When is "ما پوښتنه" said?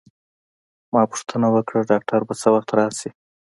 0.93-1.47